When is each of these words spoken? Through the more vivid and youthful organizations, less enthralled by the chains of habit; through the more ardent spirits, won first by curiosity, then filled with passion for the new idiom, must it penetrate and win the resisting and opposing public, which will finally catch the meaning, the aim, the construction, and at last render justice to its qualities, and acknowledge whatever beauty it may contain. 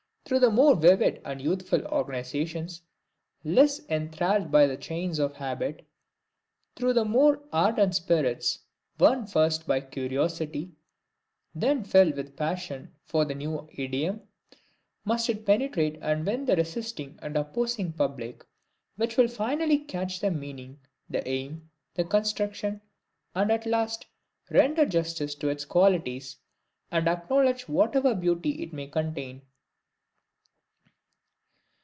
Through 0.23 0.39
the 0.39 0.49
more 0.51 0.77
vivid 0.77 1.19
and 1.25 1.41
youthful 1.41 1.85
organizations, 1.87 2.83
less 3.43 3.81
enthralled 3.89 4.49
by 4.49 4.65
the 4.65 4.77
chains 4.77 5.19
of 5.19 5.35
habit; 5.35 5.85
through 6.77 6.93
the 6.93 7.03
more 7.03 7.41
ardent 7.51 7.95
spirits, 7.95 8.59
won 8.97 9.27
first 9.27 9.67
by 9.67 9.81
curiosity, 9.81 10.71
then 11.53 11.83
filled 11.83 12.15
with 12.15 12.37
passion 12.37 12.93
for 13.03 13.25
the 13.25 13.35
new 13.35 13.67
idiom, 13.73 14.21
must 15.03 15.29
it 15.29 15.45
penetrate 15.45 15.99
and 16.01 16.25
win 16.25 16.45
the 16.45 16.55
resisting 16.55 17.19
and 17.21 17.35
opposing 17.35 17.91
public, 17.91 18.45
which 18.95 19.17
will 19.17 19.27
finally 19.27 19.79
catch 19.79 20.21
the 20.21 20.31
meaning, 20.31 20.79
the 21.09 21.27
aim, 21.27 21.69
the 21.95 22.05
construction, 22.05 22.79
and 23.35 23.51
at 23.51 23.65
last 23.65 24.05
render 24.49 24.85
justice 24.85 25.35
to 25.35 25.49
its 25.49 25.65
qualities, 25.65 26.37
and 26.89 27.09
acknowledge 27.09 27.67
whatever 27.67 28.15
beauty 28.15 28.51
it 28.63 28.71
may 28.71 28.87
contain. 28.87 29.41